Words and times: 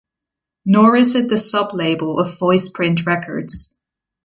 Nor 0.65 0.95
is 0.95 1.15
it 1.15 1.29
the 1.29 1.37
sub-label 1.37 2.17
of 2.19 2.35
Voiceprint 2.39 3.05
Records. 3.05 3.75